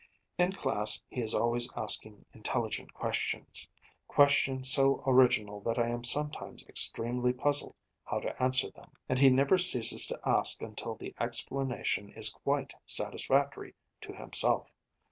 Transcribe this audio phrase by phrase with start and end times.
[0.39, 3.67] In class he is always asking intelligent questions
[4.07, 7.75] questions so original that I am sometimes extremely puzzled
[8.05, 12.73] how to answer them; and he never ceases to ask until the explanation is quite
[12.87, 14.71] satisfactory to himself.